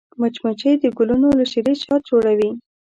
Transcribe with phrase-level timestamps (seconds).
[0.19, 2.49] مچمچۍ د ګلونو له شيرې شات جوړوي